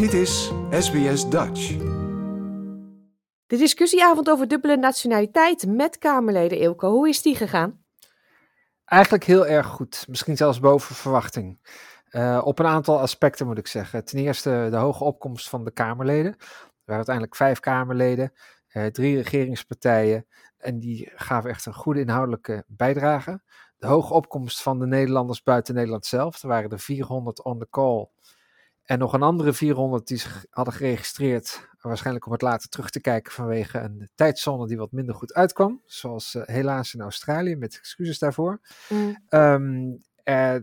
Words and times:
Dit 0.00 0.12
is 0.12 0.52
SBS 0.70 1.28
Dutch. 1.28 1.76
De 3.46 3.56
discussieavond 3.56 4.30
over 4.30 4.48
dubbele 4.48 4.76
nationaliteit 4.76 5.66
met 5.66 5.98
Kamerleden 5.98 6.58
Ilko, 6.58 6.90
hoe 6.90 7.08
is 7.08 7.22
die 7.22 7.34
gegaan? 7.34 7.84
Eigenlijk 8.84 9.24
heel 9.24 9.46
erg 9.46 9.66
goed, 9.66 10.04
misschien 10.08 10.36
zelfs 10.36 10.60
boven 10.60 10.94
verwachting. 10.94 11.58
Uh, 12.10 12.40
op 12.44 12.58
een 12.58 12.66
aantal 12.66 13.00
aspecten 13.00 13.46
moet 13.46 13.58
ik 13.58 13.66
zeggen. 13.66 14.04
Ten 14.04 14.18
eerste 14.18 14.68
de 14.70 14.76
hoge 14.76 15.04
opkomst 15.04 15.48
van 15.48 15.64
de 15.64 15.70
Kamerleden. 15.70 16.32
Er 16.32 16.46
waren 16.84 16.94
uiteindelijk 16.94 17.36
vijf 17.36 17.60
Kamerleden, 17.60 18.32
uh, 18.72 18.86
drie 18.86 19.16
regeringspartijen 19.16 20.26
en 20.58 20.78
die 20.78 21.12
gaven 21.14 21.50
echt 21.50 21.66
een 21.66 21.74
goede 21.74 22.00
inhoudelijke 22.00 22.64
bijdrage. 22.66 23.42
De 23.78 23.86
hoge 23.86 24.14
opkomst 24.14 24.62
van 24.62 24.78
de 24.78 24.86
Nederlanders 24.86 25.42
buiten 25.42 25.74
Nederland 25.74 26.06
zelf. 26.06 26.42
Er 26.42 26.48
waren 26.48 26.70
er 26.70 26.80
400 26.80 27.42
on 27.42 27.58
the 27.58 27.68
call 27.70 28.08
en 28.90 28.98
nog 28.98 29.12
een 29.12 29.22
andere 29.22 29.52
400 29.52 30.06
die 30.06 30.16
zich 30.16 30.46
hadden 30.50 30.74
geregistreerd, 30.74 31.68
waarschijnlijk 31.80 32.26
om 32.26 32.32
het 32.32 32.42
later 32.42 32.68
terug 32.68 32.90
te 32.90 33.00
kijken 33.00 33.32
vanwege 33.32 33.78
een 33.78 34.08
tijdzone 34.14 34.66
die 34.66 34.76
wat 34.76 34.92
minder 34.92 35.14
goed 35.14 35.34
uitkwam. 35.34 35.82
Zoals 35.84 36.34
uh, 36.34 36.42
helaas 36.46 36.94
in 36.94 37.00
Australië, 37.00 37.56
met 37.56 37.78
excuses 37.78 38.18
daarvoor. 38.18 38.60
Mm. 38.88 39.18
Um, 39.28 40.02
uh, 40.24 40.54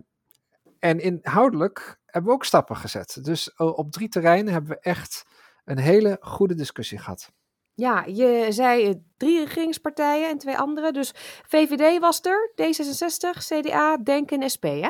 en 0.79 0.99
inhoudelijk 0.99 1.99
hebben 2.05 2.31
we 2.31 2.37
ook 2.37 2.45
stappen 2.45 2.75
gezet. 2.75 3.23
Dus 3.23 3.55
op 3.55 3.91
drie 3.91 4.09
terreinen 4.09 4.53
hebben 4.53 4.71
we 4.71 4.79
echt 4.79 5.25
een 5.65 5.79
hele 5.79 6.17
goede 6.21 6.55
discussie 6.55 6.97
gehad. 6.97 7.31
Ja, 7.73 8.05
je 8.05 8.47
zei 8.49 9.03
drie 9.17 9.43
regeringspartijen 9.43 10.29
en 10.29 10.37
twee 10.37 10.57
andere. 10.57 10.91
Dus 10.91 11.11
VVD 11.47 11.99
was 11.99 12.21
er, 12.21 12.51
D66, 12.55 13.37
CDA, 13.37 13.97
DENK 13.97 14.31
en 14.31 14.49
SP, 14.55 14.63
hè? 14.63 14.89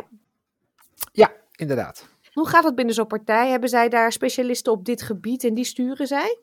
Ja, 1.12 1.32
inderdaad. 1.56 2.17
Hoe 2.38 2.48
gaat 2.48 2.64
het 2.64 2.76
binnen 2.76 2.94
zo'n 2.94 3.08
partij? 3.08 3.50
Hebben 3.50 3.70
zij 3.70 3.90
daar 3.90 4.12
specialisten 4.12 4.72
op 4.72 4.86
dit 4.86 5.02
gebied 5.02 5.44
en 5.44 5.54
die 5.54 5.64
sturen 5.66 6.08
zij? 6.08 6.42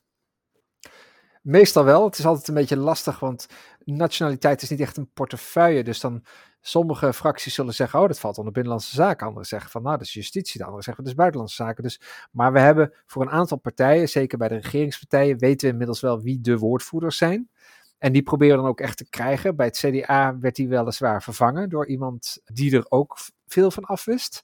Meestal 1.42 1.84
wel. 1.84 2.04
Het 2.04 2.18
is 2.18 2.26
altijd 2.26 2.48
een 2.48 2.54
beetje 2.54 2.76
lastig, 2.76 3.20
want 3.20 3.46
nationaliteit 3.84 4.62
is 4.62 4.70
niet 4.70 4.80
echt 4.80 4.96
een 4.96 5.10
portefeuille. 5.12 5.84
Dus 5.84 6.00
dan 6.00 6.24
sommige 6.60 7.12
fracties 7.12 7.54
zullen 7.54 7.74
zeggen, 7.74 8.00
oh, 8.00 8.06
dat 8.06 8.18
valt 8.18 8.38
onder 8.38 8.52
binnenlandse 8.52 8.94
zaken. 8.94 9.26
Anderen 9.26 9.46
zeggen 9.46 9.70
van, 9.70 9.82
nou, 9.82 9.96
dat 9.96 10.06
is 10.06 10.12
justitie. 10.12 10.58
De 10.58 10.64
anderen 10.64 10.84
zeggen, 10.84 11.02
dat 11.04 11.12
is 11.12 11.18
buitenlandse 11.18 11.62
zaken. 11.62 11.82
Dus, 11.82 12.00
maar 12.30 12.52
we 12.52 12.60
hebben 12.60 12.94
voor 13.06 13.22
een 13.22 13.30
aantal 13.30 13.58
partijen, 13.58 14.08
zeker 14.08 14.38
bij 14.38 14.48
de 14.48 14.56
regeringspartijen, 14.56 15.38
weten 15.38 15.66
we 15.66 15.72
inmiddels 15.72 16.00
wel 16.00 16.20
wie 16.20 16.40
de 16.40 16.58
woordvoerders 16.58 17.16
zijn. 17.16 17.50
En 17.98 18.12
die 18.12 18.22
proberen 18.22 18.56
dan 18.56 18.66
ook 18.66 18.80
echt 18.80 18.96
te 18.96 19.08
krijgen. 19.08 19.56
Bij 19.56 19.66
het 19.66 19.76
CDA 19.78 20.38
werd 20.38 20.56
die 20.56 20.68
weliswaar 20.68 21.22
vervangen 21.22 21.68
door 21.68 21.86
iemand 21.86 22.40
die 22.44 22.76
er 22.76 22.86
ook 22.88 23.16
veel 23.46 23.70
van 23.70 23.84
afwist. 23.84 24.42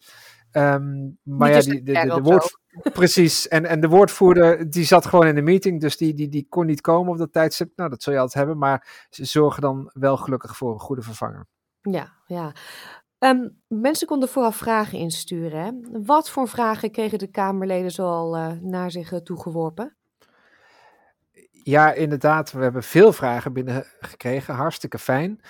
Um, 0.53 1.19
maar 1.23 1.51
ja, 1.51 1.61
die, 1.61 1.83
de, 1.83 1.93
de, 1.93 2.15
de 2.15 2.21
woord, 2.21 2.59
precies. 2.93 3.49
En, 3.49 3.67
en 3.67 3.81
de 3.81 3.89
woordvoerder 3.89 4.71
die 4.71 4.85
zat 4.85 5.07
gewoon 5.07 5.27
in 5.27 5.35
de 5.35 5.43
meeting, 5.43 5.81
dus 5.81 5.97
die, 5.97 6.15
die, 6.15 6.29
die 6.29 6.47
kon 6.49 6.67
niet 6.67 6.81
komen 6.81 7.13
op 7.13 7.19
dat 7.19 7.33
tijdstip. 7.33 7.73
Nou, 7.77 7.91
dat 7.91 8.03
zul 8.03 8.13
je 8.13 8.19
altijd 8.19 8.39
hebben, 8.39 8.59
maar 8.59 9.07
ze 9.11 9.25
zorgen 9.25 9.63
dan 9.63 9.91
wel 9.93 10.17
gelukkig 10.17 10.57
voor 10.57 10.73
een 10.73 10.81
goede 10.81 11.03
vervanger. 11.03 11.47
Ja, 11.81 12.13
ja. 12.27 12.53
Um, 13.19 13.63
mensen 13.67 14.07
konden 14.07 14.29
vooraf 14.29 14.57
vragen 14.57 14.99
insturen. 14.99 15.61
Hè? 15.65 16.01
Wat 16.05 16.31
voor 16.31 16.49
vragen 16.49 16.91
kregen 16.91 17.19
de 17.19 17.31
Kamerleden 17.31 17.91
zoal 17.91 18.37
uh, 18.37 18.53
naar 18.61 18.91
zich 18.91 19.13
uh, 19.13 19.19
toegeworpen? 19.19 19.97
Ja, 21.51 21.93
inderdaad. 21.93 22.53
We 22.53 22.63
hebben 22.63 22.83
veel 22.83 23.13
vragen 23.13 23.53
binnengekregen. 23.53 24.55
Hartstikke 24.55 24.99
fijn 24.99 25.41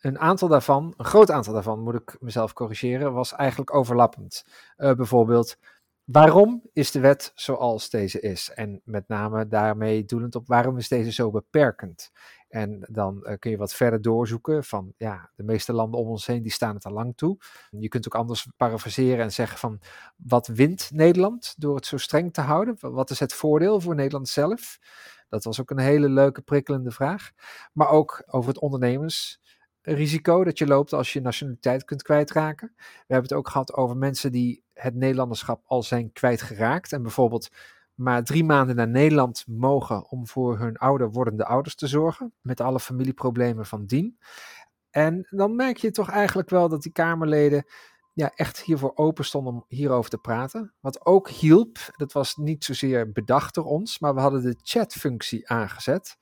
een 0.00 0.18
aantal 0.18 0.48
daarvan, 0.48 0.94
een 0.96 1.04
groot 1.04 1.30
aantal 1.30 1.52
daarvan 1.52 1.80
moet 1.80 1.94
ik 1.94 2.16
mezelf 2.20 2.52
corrigeren, 2.52 3.12
was 3.12 3.32
eigenlijk 3.32 3.74
overlappend. 3.74 4.44
Uh, 4.76 4.92
bijvoorbeeld, 4.92 5.56
waarom 6.04 6.62
is 6.72 6.90
de 6.90 7.00
wet 7.00 7.32
zoals 7.34 7.90
deze 7.90 8.20
is? 8.20 8.50
En 8.54 8.80
met 8.84 9.08
name 9.08 9.46
daarmee 9.46 10.04
doelend 10.04 10.34
op 10.34 10.46
waarom 10.46 10.76
is 10.76 10.88
deze 10.88 11.12
zo 11.12 11.30
beperkend? 11.30 12.10
En 12.48 12.86
dan 12.90 13.20
uh, 13.22 13.32
kun 13.38 13.50
je 13.50 13.56
wat 13.56 13.74
verder 13.74 14.02
doorzoeken 14.02 14.64
van, 14.64 14.92
ja, 14.96 15.30
de 15.34 15.42
meeste 15.42 15.72
landen 15.72 16.00
om 16.00 16.08
ons 16.08 16.26
heen, 16.26 16.42
die 16.42 16.52
staan 16.52 16.74
het 16.74 16.84
al 16.84 16.92
lang 16.92 17.16
toe. 17.16 17.36
Je 17.70 17.88
kunt 17.88 18.06
ook 18.06 18.14
anders 18.14 18.48
parafraseren 18.56 19.24
en 19.24 19.32
zeggen 19.32 19.58
van, 19.58 19.80
wat 20.16 20.46
wint 20.46 20.90
Nederland 20.92 21.54
door 21.58 21.76
het 21.76 21.86
zo 21.86 21.96
streng 21.96 22.32
te 22.32 22.40
houden? 22.40 22.76
Wat 22.80 23.10
is 23.10 23.20
het 23.20 23.32
voordeel 23.32 23.80
voor 23.80 23.94
Nederland 23.94 24.28
zelf? 24.28 24.78
Dat 25.28 25.44
was 25.44 25.60
ook 25.60 25.70
een 25.70 25.78
hele 25.78 26.08
leuke, 26.08 26.42
prikkelende 26.42 26.90
vraag. 26.90 27.30
Maar 27.72 27.88
ook 27.88 28.22
over 28.26 28.48
het 28.48 28.60
ondernemers 28.60 29.40
risico 29.82 30.44
dat 30.44 30.58
je 30.58 30.66
loopt 30.66 30.92
als 30.92 31.12
je 31.12 31.20
nationaliteit 31.20 31.84
kunt 31.84 32.02
kwijtraken. 32.02 32.72
We 32.76 32.82
hebben 33.06 33.28
het 33.28 33.38
ook 33.38 33.48
gehad 33.48 33.74
over 33.74 33.96
mensen 33.96 34.32
die 34.32 34.62
het 34.72 34.94
Nederlanderschap 34.94 35.62
al 35.66 35.82
zijn 35.82 36.12
kwijtgeraakt 36.12 36.92
en 36.92 37.02
bijvoorbeeld 37.02 37.48
maar 37.94 38.24
drie 38.24 38.44
maanden 38.44 38.76
naar 38.76 38.88
Nederland 38.88 39.44
mogen 39.46 40.10
om 40.10 40.26
voor 40.26 40.58
hun 40.58 40.76
ouder 40.76 41.10
wordende 41.10 41.44
ouders 41.44 41.74
te 41.74 41.86
zorgen, 41.86 42.32
met 42.40 42.60
alle 42.60 42.80
familieproblemen 42.80 43.66
van 43.66 43.86
dien. 43.86 44.18
En 44.90 45.26
dan 45.30 45.56
merk 45.56 45.76
je 45.76 45.90
toch 45.90 46.10
eigenlijk 46.10 46.50
wel 46.50 46.68
dat 46.68 46.82
die 46.82 46.92
Kamerleden 46.92 47.64
ja, 48.12 48.32
echt 48.34 48.60
hiervoor 48.60 48.92
open 48.94 49.24
stonden 49.24 49.52
om 49.52 49.64
hierover 49.68 50.10
te 50.10 50.18
praten. 50.18 50.74
Wat 50.80 51.06
ook 51.06 51.28
hielp, 51.28 51.78
dat 51.96 52.12
was 52.12 52.36
niet 52.36 52.64
zozeer 52.64 53.12
bedacht 53.12 53.54
door 53.54 53.64
ons, 53.64 53.98
maar 53.98 54.14
we 54.14 54.20
hadden 54.20 54.42
de 54.42 54.58
chatfunctie 54.62 55.48
aangezet. 55.48 56.16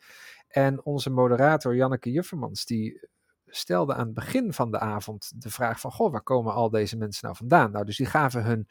En 0.49 0.85
onze 0.85 1.11
moderator 1.11 1.77
Janneke 1.77 2.11
Juffermans, 2.11 2.65
die 2.65 3.09
stelde 3.47 3.95
aan 3.95 4.07
het 4.07 4.15
begin 4.15 4.53
van 4.53 4.71
de 4.71 4.79
avond 4.79 5.43
de 5.43 5.51
vraag 5.51 5.81
van, 5.81 5.93
goh, 5.93 6.13
waar 6.13 6.23
komen 6.23 6.55
al 6.55 6.71
deze 6.71 6.97
mensen 6.97 7.25
nou 7.25 7.37
vandaan? 7.37 7.71
Nou, 7.71 7.85
dus 7.85 7.97
die 7.97 8.07
gaven 8.07 8.45
hun 8.45 8.69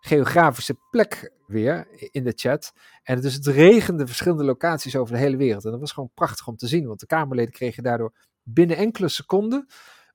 geografische 0.00 0.78
plek 0.90 1.32
weer 1.46 1.88
in 2.10 2.24
de 2.24 2.32
chat. 2.36 2.72
En 3.02 3.20
dus 3.20 3.34
het 3.34 3.46
regende 3.46 4.06
verschillende 4.06 4.44
locaties 4.44 4.96
over 4.96 5.14
de 5.14 5.20
hele 5.20 5.36
wereld. 5.36 5.64
En 5.64 5.70
dat 5.70 5.80
was 5.80 5.92
gewoon 5.92 6.10
prachtig 6.14 6.46
om 6.46 6.56
te 6.56 6.66
zien, 6.66 6.86
want 6.86 7.00
de 7.00 7.06
Kamerleden 7.06 7.52
kregen 7.52 7.82
daardoor 7.82 8.12
binnen 8.42 8.76
enkele 8.76 9.08
seconden 9.08 9.66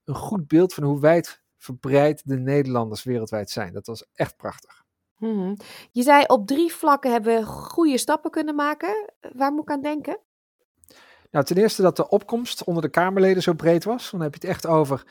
een 0.04 0.14
goed 0.14 0.48
beeld 0.48 0.74
van 0.74 0.84
hoe 0.84 1.00
wijd 1.00 1.42
verbreid 1.58 2.22
de 2.24 2.38
Nederlanders 2.38 3.02
wereldwijd 3.02 3.50
zijn. 3.50 3.72
Dat 3.72 3.86
was 3.86 4.06
echt 4.12 4.36
prachtig. 4.36 4.84
Mhm. 5.18 5.54
Je 5.90 6.02
zei 6.02 6.24
op 6.26 6.46
drie 6.46 6.72
vlakken 6.72 7.12
hebben 7.12 7.36
we 7.40 7.46
goede 7.46 7.98
stappen 7.98 8.30
kunnen 8.30 8.54
maken. 8.54 9.12
Waar 9.32 9.52
moet 9.52 9.62
ik 9.62 9.70
aan 9.70 9.82
denken? 9.82 10.20
Nou, 11.34 11.46
ten 11.46 11.56
eerste 11.56 11.82
dat 11.82 11.96
de 11.96 12.08
opkomst 12.08 12.64
onder 12.64 12.82
de 12.82 12.88
Kamerleden 12.88 13.42
zo 13.42 13.52
breed 13.52 13.84
was. 13.84 14.10
Dan 14.10 14.20
heb 14.20 14.34
je 14.34 14.40
het 14.40 14.50
echt 14.50 14.66
over 14.66 15.04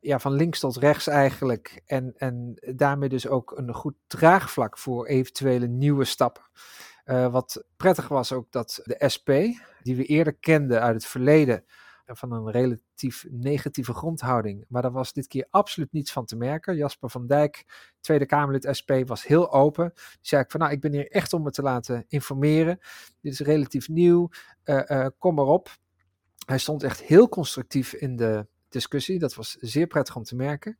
ja, 0.00 0.18
van 0.18 0.32
links 0.32 0.60
tot 0.60 0.76
rechts 0.76 1.06
eigenlijk. 1.06 1.82
En, 1.86 2.14
en 2.16 2.54
daarmee 2.74 3.08
dus 3.08 3.28
ook 3.28 3.52
een 3.56 3.74
goed 3.74 3.94
draagvlak 4.06 4.78
voor 4.78 5.06
eventuele 5.06 5.66
nieuwe 5.66 6.04
stappen. 6.04 6.42
Uh, 7.04 7.32
wat 7.32 7.64
prettig 7.76 8.08
was 8.08 8.32
ook 8.32 8.52
dat 8.52 8.80
de 8.84 9.08
SP, 9.14 9.28
die 9.82 9.96
we 9.96 10.04
eerder 10.04 10.34
kenden 10.34 10.80
uit 10.80 10.94
het 10.94 11.06
verleden, 11.06 11.64
van 12.16 12.32
een 12.32 12.50
relatief 12.50 13.26
negatieve 13.30 13.92
grondhouding. 13.92 14.64
Maar 14.68 14.82
daar 14.82 14.92
was 14.92 15.12
dit 15.12 15.26
keer 15.26 15.46
absoluut 15.50 15.92
niets 15.92 16.12
van 16.12 16.24
te 16.24 16.36
merken. 16.36 16.76
Jasper 16.76 17.10
van 17.10 17.26
Dijk, 17.26 17.64
Tweede 18.00 18.26
Kamerlid 18.26 18.68
SP, 18.78 18.90
was 19.06 19.26
heel 19.26 19.52
open. 19.52 19.92
Die 19.94 20.18
zei 20.20 20.42
ik 20.42 20.50
van 20.50 20.60
nou, 20.60 20.72
ik 20.72 20.80
ben 20.80 20.92
hier 20.92 21.10
echt 21.10 21.32
om 21.32 21.42
me 21.42 21.50
te 21.50 21.62
laten 21.62 22.04
informeren. 22.08 22.78
Dit 23.20 23.32
is 23.32 23.40
relatief 23.40 23.88
nieuw, 23.88 24.28
uh, 24.64 24.82
uh, 24.86 25.06
kom 25.18 25.34
maar 25.34 25.44
op. 25.44 25.68
Hij 26.46 26.58
stond 26.58 26.82
echt 26.82 27.00
heel 27.00 27.28
constructief 27.28 27.92
in 27.92 28.16
de 28.16 28.46
discussie. 28.68 29.18
Dat 29.18 29.34
was 29.34 29.56
zeer 29.60 29.86
prettig 29.86 30.16
om 30.16 30.22
te 30.22 30.36
merken. 30.36 30.78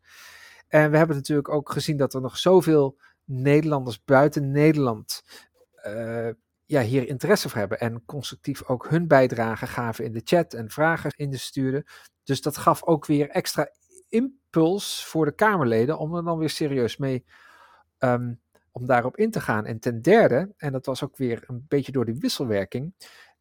En 0.69 0.91
we 0.91 0.97
hebben 0.97 1.17
natuurlijk 1.17 1.49
ook 1.49 1.73
gezien 1.73 1.97
dat 1.97 2.15
er 2.15 2.21
nog 2.21 2.39
zoveel 2.39 2.99
Nederlanders 3.25 4.05
buiten 4.05 4.51
Nederland 4.51 5.23
uh, 5.87 6.29
ja, 6.71 6.83
hier 6.83 7.09
interesse 7.09 7.49
voor 7.49 7.59
hebben 7.59 7.81
en 7.81 8.05
constructief 8.05 8.65
ook 8.65 8.89
hun 8.89 9.07
bijdrage 9.07 9.67
gaven 9.67 10.05
in 10.05 10.13
de 10.13 10.21
chat 10.25 10.55
en 10.55 10.71
vragen 10.71 11.13
in 11.17 11.31
de 11.31 11.37
sturen. 11.37 11.85
Dus 12.25 12.43
dat 12.43 12.57
gaf 12.57 12.85
ook 12.85 13.07
weer 13.07 13.29
extra 13.29 13.71
impuls 14.09 15.05
voor 15.07 15.25
de 15.25 15.35
Kamerleden 15.35 15.99
om 15.99 16.15
er 16.15 16.25
dan 16.25 16.39
weer 16.39 16.51
serieus 16.51 16.97
mee 16.97 17.25
um, 17.99 18.41
om 18.71 18.87
daarop 18.87 19.17
in 19.17 19.31
te 19.31 19.41
gaan. 19.41 19.67
En 19.67 19.79
ten 19.79 20.03
derde, 20.03 20.53
en 20.57 20.73
dat 20.73 20.87
was 20.87 21.05
ook 21.05 21.17
weer 21.17 21.45
een 21.47 21.65
beetje 21.69 21.93
door 21.93 22.05
die 22.05 22.19
wisselwerking, 22.19 22.95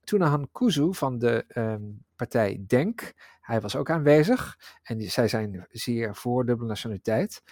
Tunahan 0.04 0.50
Kuzu 0.52 0.94
van 0.94 1.20
de 1.20 1.46
um, 1.56 2.06
partij 2.16 2.64
Denk, 2.68 3.14
hij 3.42 3.62
was 3.62 3.76
ook 3.76 3.90
aanwezig 3.90 4.58
en 4.84 5.02
zij 5.02 5.28
zijn 5.28 5.68
zeer 5.72 6.16
voor 6.16 6.46
dubbele 6.46 6.68
nationaliteit. 6.68 7.44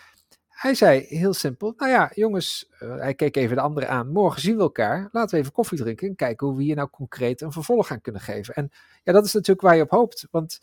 Hij 0.58 0.74
zei 0.74 1.06
heel 1.08 1.34
simpel, 1.34 1.74
nou 1.78 1.92
ja, 1.92 2.12
jongens, 2.14 2.70
uh, 2.80 2.96
hij 2.96 3.14
keek 3.14 3.36
even 3.36 3.56
de 3.56 3.62
anderen 3.62 3.90
aan, 3.90 4.12
morgen 4.12 4.42
zien 4.42 4.56
we 4.56 4.62
elkaar, 4.62 5.10
laten 5.12 5.36
we 5.36 5.42
even 5.42 5.52
koffie 5.52 5.78
drinken 5.78 6.08
en 6.08 6.16
kijken 6.16 6.48
hoe 6.48 6.56
we 6.56 6.64
hier 6.64 6.76
nou 6.76 6.90
concreet 6.90 7.42
een 7.42 7.52
vervolg 7.52 7.92
aan 7.92 8.02
kunnen 8.02 8.22
geven. 8.22 8.54
En 8.54 8.70
ja, 9.04 9.14
dat 9.14 9.26
is 9.26 9.34
natuurlijk 9.34 9.68
waar 9.68 9.76
je 9.76 9.82
op 9.82 9.90
hoopt, 9.90 10.28
want 10.32 10.62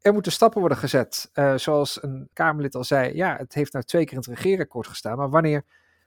er 0.00 0.12
moeten 0.12 0.32
stappen 0.32 0.60
worden 0.60 0.78
gezet. 0.78 1.30
Uh, 1.34 1.56
zoals 1.56 2.02
een 2.02 2.28
Kamerlid 2.32 2.74
al 2.74 2.84
zei, 2.84 3.14
ja, 3.14 3.36
het 3.36 3.54
heeft 3.54 3.72
nou 3.72 3.84
twee 3.84 4.04
keer 4.04 4.12
in 4.12 4.18
het 4.18 4.28
regeerakkoord 4.28 4.86
gestaan, 4.86 5.16
maar 5.16 5.30
wanneer 5.30 5.64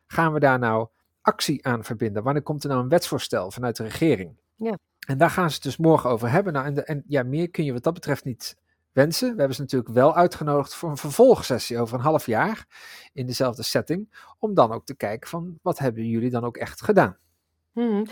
gaan 0.07 0.33
we 0.33 0.39
daar 0.39 0.59
nou 0.59 0.87
actie 1.21 1.65
aan 1.65 1.83
verbinden? 1.83 2.23
Wanneer 2.23 2.43
komt 2.43 2.63
er 2.63 2.69
nou 2.69 2.81
een 2.81 2.89
wetsvoorstel 2.89 3.51
vanuit 3.51 3.75
de 3.75 3.83
regering? 3.83 4.37
Ja. 4.55 4.77
En 5.07 5.17
daar 5.17 5.29
gaan 5.29 5.49
ze 5.49 5.55
het 5.55 5.63
dus 5.63 5.77
morgen 5.77 6.09
over 6.09 6.29
hebben. 6.29 6.53
Nou, 6.53 6.65
en, 6.65 6.73
de, 6.73 6.83
en 6.83 7.03
ja, 7.07 7.23
meer 7.23 7.49
kun 7.49 7.63
je 7.65 7.73
wat 7.73 7.83
dat 7.83 7.93
betreft 7.93 8.23
niet 8.23 8.55
wensen. 8.95 9.31
We 9.31 9.37
hebben 9.37 9.55
ze 9.55 9.61
natuurlijk 9.61 9.93
wel 9.93 10.15
uitgenodigd 10.15 10.75
voor 10.75 10.89
een 10.89 10.97
vervolgsessie 10.97 11.79
over 11.79 11.95
een 11.95 12.03
half 12.03 12.25
jaar 12.25 12.65
in 13.13 13.25
dezelfde 13.25 13.63
setting. 13.63 14.15
Om 14.39 14.53
dan 14.53 14.71
ook 14.71 14.85
te 14.85 14.95
kijken 14.95 15.29
van 15.29 15.59
wat 15.61 15.77
hebben 15.77 16.07
jullie 16.07 16.29
dan 16.29 16.43
ook 16.43 16.57
echt 16.57 16.81
gedaan. 16.81 17.17
Hmm. 17.71 18.05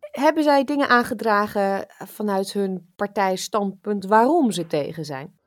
Hebben 0.00 0.42
zij 0.42 0.64
dingen 0.64 0.88
aangedragen 0.88 1.86
vanuit 1.88 2.52
hun 2.52 2.92
partijstandpunt 2.96 4.06
waarom 4.06 4.50
ze 4.50 4.66
tegen 4.66 5.04
zijn? 5.04 5.38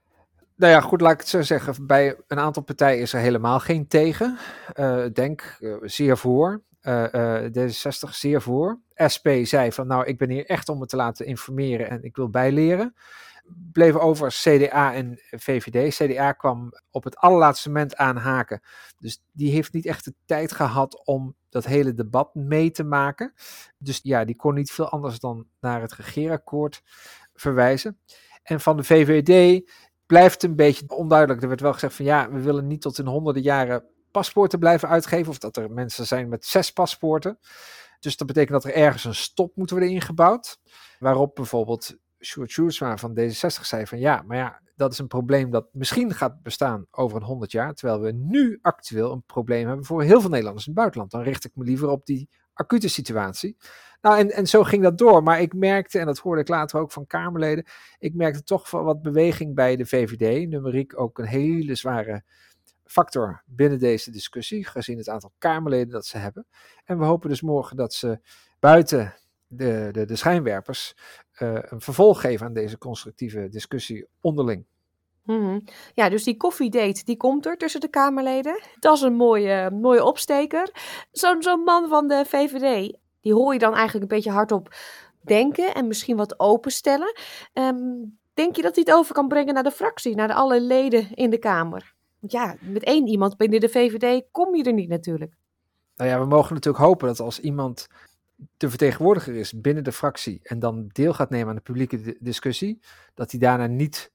Nou 0.56 0.74
ja, 0.74 0.81
goed, 0.81 1.01
laat 1.01 1.12
ik 1.12 1.19
het 1.19 1.28
zo 1.28 1.42
zeggen. 1.42 1.88
Bij 1.88 2.16
een 2.28 2.39
aantal 2.39 2.63
partijen 2.63 3.01
is 3.01 3.13
er 3.13 3.19
helemaal 3.19 3.60
geen 3.60 3.88
tegen. 3.88 4.38
Uh, 4.75 5.06
denk 5.13 5.57
uh, 5.60 5.75
zeer 5.81 6.18
voor. 6.18 6.62
Uh, 6.81 7.44
D66 7.44 8.10
zeer 8.10 8.42
voor. 8.42 8.80
SP 9.13 9.28
zei 9.44 9.72
van 9.72 9.88
nou, 9.88 10.06
ik 10.06 10.18
ben 10.18 10.30
hier 10.30 10.45
echt 10.45 10.69
om 10.69 10.80
me 10.80 10.86
te 10.86 10.95
laten 10.95 11.25
informeren 11.25 11.89
en 11.89 12.04
ik 12.04 12.16
wil 12.16 12.30
bijleren. 12.30 12.95
Bleven 13.71 14.01
over 14.01 14.29
CDA 14.29 14.93
en 14.93 15.19
VVD. 15.29 15.95
CDA 15.95 16.31
kwam 16.31 16.71
op 16.91 17.03
het 17.03 17.17
allerlaatste 17.17 17.67
moment 17.67 17.95
aanhaken. 17.95 18.61
Dus 18.97 19.23
die 19.31 19.51
heeft 19.51 19.73
niet 19.73 19.85
echt 19.85 20.05
de 20.05 20.13
tijd 20.25 20.51
gehad 20.51 21.05
om 21.05 21.35
dat 21.49 21.65
hele 21.65 21.93
debat 21.93 22.35
mee 22.35 22.71
te 22.71 22.83
maken. 22.83 23.33
Dus 23.77 23.99
ja, 24.03 24.25
die 24.25 24.35
kon 24.35 24.53
niet 24.53 24.71
veel 24.71 24.89
anders 24.89 25.19
dan 25.19 25.47
naar 25.59 25.81
het 25.81 25.93
regeerakkoord 25.93 26.81
verwijzen. 27.33 27.97
En 28.43 28.59
van 28.59 28.77
de 28.77 28.83
VVD 28.83 29.63
blijft 30.05 30.44
een 30.44 30.55
beetje 30.55 30.83
onduidelijk. 30.87 31.41
Er 31.41 31.47
werd 31.47 31.61
wel 31.61 31.73
gezegd 31.73 31.94
van 31.94 32.05
ja, 32.05 32.31
we 32.31 32.41
willen 32.41 32.67
niet 32.67 32.81
tot 32.81 32.97
in 32.97 33.05
honderden 33.05 33.44
jaren 33.44 33.83
paspoorten 34.11 34.59
blijven 34.59 34.89
uitgeven. 34.89 35.31
Of 35.31 35.37
dat 35.37 35.57
er 35.57 35.71
mensen 35.71 36.07
zijn 36.07 36.29
met 36.29 36.45
zes 36.45 36.71
paspoorten. 36.71 37.39
Dus 37.99 38.17
dat 38.17 38.27
betekent 38.27 38.61
dat 38.61 38.71
er 38.71 38.79
ergens 38.79 39.03
een 39.03 39.15
stop 39.15 39.55
moet 39.55 39.69
worden 39.69 39.89
ingebouwd. 39.89 40.59
Waarop 40.99 41.35
bijvoorbeeld 41.35 41.97
Sjoerd 42.21 42.51
Sjoerdsma 42.51 42.97
van 42.97 43.19
D66 43.19 43.62
zei 43.62 43.88
van 43.88 44.00
ja, 44.00 44.23
maar 44.27 44.38
ja, 44.38 44.62
dat 44.75 44.91
is 44.91 45.00
een 45.00 45.07
probleem 45.07 45.51
dat 45.51 45.68
misschien 45.71 46.13
gaat 46.13 46.41
bestaan 46.41 46.85
over 46.91 47.18
een 47.18 47.23
honderd 47.23 47.51
jaar. 47.51 47.73
Terwijl 47.73 48.00
we 48.01 48.12
nu 48.12 48.59
actueel 48.62 49.12
een 49.12 49.23
probleem 49.25 49.68
hebben 49.68 49.85
voor 49.85 50.03
heel 50.03 50.21
veel 50.21 50.29
Nederlanders 50.29 50.68
in 50.68 50.71
het 50.71 50.81
buitenland. 50.81 51.12
Dan 51.12 51.21
richt 51.21 51.45
ik 51.45 51.51
me 51.56 51.63
liever 51.63 51.89
op 51.89 52.06
die 52.06 52.29
acute 52.53 52.88
situatie. 52.88 53.57
Nou, 54.01 54.18
en, 54.18 54.31
en 54.31 54.47
zo 54.47 54.63
ging 54.63 54.83
dat 54.83 54.97
door. 54.97 55.23
Maar 55.23 55.41
ik 55.41 55.53
merkte, 55.53 56.00
en 56.00 56.06
dat 56.06 56.18
hoorde 56.18 56.41
ik 56.41 56.47
later 56.47 56.79
ook 56.79 56.91
van 56.91 57.07
Kamerleden, 57.07 57.65
ik 58.00 58.13
merkte 58.13 58.44
toch 58.44 58.71
wat 58.71 59.01
beweging 59.01 59.56
bij 59.56 59.75
de 59.75 59.85
VVD. 59.85 60.50
Numeriek 60.50 61.00
ook 61.00 61.19
een 61.19 61.25
hele 61.25 61.75
zware 61.75 62.23
factor 62.85 63.44
binnen 63.45 63.79
deze 63.79 64.12
discussie, 64.12 64.65
gezien 64.65 64.97
het 64.97 65.09
aantal 65.09 65.33
Kamerleden 65.38 65.89
dat 65.89 66.06
ze 66.06 66.18
hebben. 66.18 66.47
En 66.85 67.00
we 67.00 67.06
hopen 67.06 67.29
dus 67.29 67.41
morgen 67.41 67.77
dat 67.77 67.94
ze 67.94 68.19
buiten 68.59 69.15
de, 69.51 69.89
de, 69.92 70.06
de 70.06 70.15
schijnwerpers 70.15 70.95
uh, 71.39 71.59
een 71.62 71.81
vervolg 71.81 72.21
geven 72.21 72.45
aan 72.45 72.53
deze 72.53 72.77
constructieve 72.77 73.50
discussie 73.50 74.07
onderling. 74.21 74.65
Mm 75.24 75.63
Ja, 75.94 76.09
dus 76.09 76.24
die 76.24 76.38
koffiedate 76.38 77.03
die 77.03 77.18
komt 77.18 77.45
er 77.45 77.57
tussen 77.57 77.81
de 77.81 77.89
Kamerleden. 77.89 78.62
Dat 78.80 78.95
is 78.95 79.01
een 79.01 79.15
mooie, 79.15 79.71
mooie 79.71 80.03
opsteker. 80.03 80.71
Zo'n 81.12 81.42
zo'n 81.42 81.63
man 81.63 81.88
van 81.88 82.07
de 82.07 82.24
VVD, 82.27 82.98
die 83.21 83.33
hoor 83.33 83.53
je 83.53 83.59
dan 83.59 83.74
eigenlijk 83.74 84.01
een 84.01 84.18
beetje 84.18 84.31
hardop 84.31 84.75
denken 85.21 85.74
en 85.74 85.88
misschien 85.88 86.18
wat 86.18 86.39
openstellen. 86.39 87.13
Um, 87.54 88.18
denk 88.33 88.56
je 88.56 88.62
dat 88.62 88.75
hij 88.75 88.83
het 88.88 88.95
over 88.95 89.13
kan 89.13 89.27
brengen 89.27 89.54
naar 89.54 89.63
de 89.63 89.71
fractie, 89.71 90.15
naar 90.15 90.27
de 90.27 90.33
alle 90.33 90.62
leden 90.62 91.13
in 91.13 91.30
de 91.30 91.38
Kamer? 91.38 91.94
Want 92.19 92.31
ja, 92.31 92.56
met 92.62 92.83
één 92.83 93.07
iemand 93.07 93.38
binnen 93.38 93.59
de 93.59 93.69
VVD 93.69 94.24
kom 94.31 94.56
je 94.56 94.63
er 94.63 94.74
niet 94.74 94.89
natuurlijk. 94.89 95.33
Nou 95.95 96.09
ja, 96.09 96.19
we 96.19 96.25
mogen 96.25 96.54
natuurlijk 96.54 96.83
hopen 96.83 97.07
dat 97.07 97.19
als 97.19 97.39
iemand 97.39 97.88
de 98.57 98.69
vertegenwoordiger 98.69 99.35
is 99.35 99.61
binnen 99.61 99.83
de 99.83 99.91
fractie 99.91 100.39
en 100.43 100.59
dan 100.59 100.88
deel 100.88 101.13
gaat 101.13 101.29
nemen 101.29 101.49
aan 101.49 101.55
de 101.55 101.61
publieke 101.61 102.17
discussie, 102.19 102.81
dat 103.13 103.31
hij 103.31 103.39
daarna 103.39 103.65
niet 103.65 104.11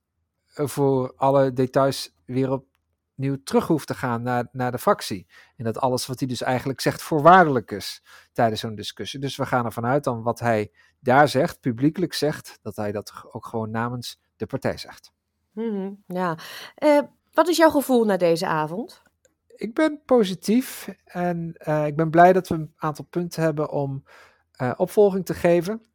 voor 0.47 1.13
alle 1.17 1.53
details 1.53 2.15
weer 2.25 2.51
opnieuw 2.51 3.43
terug 3.45 3.67
hoeft 3.67 3.87
te 3.87 3.95
gaan 3.95 4.23
naar, 4.23 4.49
naar 4.53 4.71
de 4.71 4.79
fractie. 4.79 5.27
En 5.57 5.65
dat 5.65 5.79
alles 5.79 6.07
wat 6.07 6.19
hij 6.19 6.29
dus 6.29 6.43
eigenlijk 6.43 6.81
zegt 6.81 7.03
voorwaardelijk 7.03 7.71
is 7.71 8.03
tijdens 8.33 8.61
zo'n 8.61 8.75
discussie. 8.75 9.21
Dus 9.21 9.37
we 9.37 9.47
gaan 9.47 9.65
ervan 9.65 9.87
uit 9.87 10.05
dan 10.05 10.23
wat 10.23 10.39
hij 10.39 10.71
daar 11.01 11.29
zegt, 11.29 11.61
publiekelijk 11.61 12.15
zegt, 12.15 12.59
dat 12.63 12.77
hij 12.77 12.93
dat 12.93 13.13
ook 13.31 13.47
gewoon 13.47 13.71
namens 13.71 14.21
de 14.37 14.47
partij 14.47 14.79
zegt. 14.79 15.13
Mm 15.53 16.03
ja. 16.07 16.39
Uh, 16.85 17.01
wat 17.33 17.49
is 17.49 17.57
jouw 17.57 17.71
gevoel 17.71 18.05
na 18.05 18.17
deze 18.17 18.47
avond? 18.47 19.03
Ik 19.57 19.75
ben 19.75 20.01
positief 20.05 20.89
en 21.05 21.55
uh, 21.69 21.87
ik 21.87 21.97
ben 21.97 22.11
blij 22.11 22.33
dat 22.33 22.49
we 22.49 22.55
een 22.55 22.73
aantal 22.77 23.05
punten 23.05 23.43
hebben 23.43 23.71
om 23.71 24.05
uh, 24.63 24.73
opvolging 24.77 25.25
te 25.25 25.35
geven. 25.35 25.87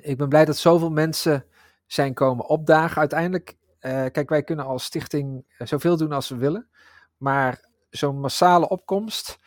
Ik 0.00 0.16
ben 0.16 0.28
blij 0.28 0.44
dat 0.44 0.56
zoveel 0.56 0.90
mensen 0.90 1.44
zijn 1.86 2.14
komen 2.14 2.46
opdagen. 2.46 2.98
Uiteindelijk 2.98 3.56
uh, 3.80 4.04
kijk, 4.12 4.28
wij 4.28 4.42
kunnen 4.42 4.64
als 4.64 4.84
stichting 4.84 5.44
eh, 5.58 5.66
zoveel 5.66 5.96
doen 5.96 6.12
als 6.12 6.28
we 6.28 6.36
willen. 6.36 6.68
Maar 7.16 7.68
zo'n 7.90 8.20
massale 8.20 8.68
opkomst, 8.68 9.38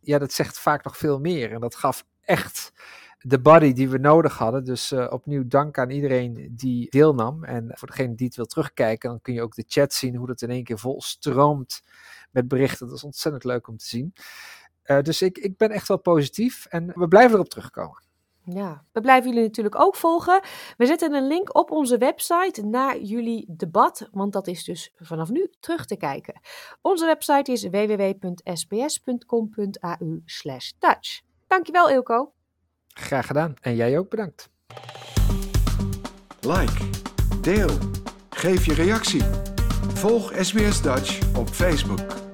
ja, 0.00 0.18
dat 0.18 0.32
zegt 0.32 0.58
vaak 0.58 0.84
nog 0.84 0.96
veel 0.96 1.18
meer. 1.18 1.52
En 1.52 1.60
dat 1.60 1.74
gaf 1.74 2.04
echt 2.20 2.72
de 3.18 3.40
body 3.40 3.72
die 3.72 3.88
we 3.88 3.98
nodig 3.98 4.38
hadden. 4.38 4.64
Dus 4.64 4.92
uh, 4.92 5.06
opnieuw 5.10 5.46
dank 5.46 5.78
aan 5.78 5.90
iedereen 5.90 6.52
die 6.56 6.90
deelnam. 6.90 7.44
En 7.44 7.70
voor 7.74 7.88
degene 7.88 8.14
die 8.14 8.26
het 8.26 8.36
wil 8.36 8.46
terugkijken, 8.46 9.10
dan 9.10 9.20
kun 9.20 9.34
je 9.34 9.42
ook 9.42 9.54
de 9.54 9.64
chat 9.66 9.92
zien 9.92 10.16
hoe 10.16 10.26
dat 10.26 10.42
in 10.42 10.50
één 10.50 10.64
keer 10.64 10.78
vol 10.78 11.02
stroomt 11.02 11.82
met 12.30 12.48
berichten. 12.48 12.86
Dat 12.86 12.96
is 12.96 13.04
ontzettend 13.04 13.44
leuk 13.44 13.68
om 13.68 13.76
te 13.76 13.86
zien. 13.86 14.12
Uh, 14.84 15.00
dus 15.00 15.22
ik, 15.22 15.38
ik 15.38 15.56
ben 15.56 15.70
echt 15.70 15.88
wel 15.88 15.98
positief 15.98 16.66
en 16.66 16.92
we 16.94 17.08
blijven 17.08 17.34
erop 17.34 17.48
terugkomen. 17.48 18.04
Ja, 18.48 18.84
we 18.92 19.00
blijven 19.00 19.28
jullie 19.30 19.44
natuurlijk 19.44 19.80
ook 19.80 19.96
volgen. 19.96 20.40
We 20.76 20.86
zetten 20.86 21.14
een 21.14 21.26
link 21.26 21.56
op 21.56 21.70
onze 21.70 21.98
website 21.98 22.62
naar 22.64 23.00
jullie 23.00 23.44
debat, 23.48 24.08
want 24.12 24.32
dat 24.32 24.46
is 24.46 24.64
dus 24.64 24.92
vanaf 24.96 25.30
nu 25.30 25.50
terug 25.60 25.86
te 25.86 25.96
kijken. 25.96 26.40
Onze 26.82 27.06
website 27.06 27.52
is 27.52 27.62
www.sbs.com.au 27.62 28.92
Dutch. 30.78 31.20
Dankjewel 31.46 31.90
Ilko. 31.90 32.35
Graag 32.98 33.26
gedaan 33.26 33.54
en 33.60 33.76
jij 33.76 33.98
ook 33.98 34.08
bedankt. 34.08 34.48
Like, 36.40 36.84
deel, 37.40 37.70
geef 38.30 38.66
je 38.66 38.74
reactie. 38.74 39.22
Volg 39.94 40.32
SBS 40.40 40.82
Dutch 40.82 41.36
op 41.36 41.48
Facebook. 41.48 42.25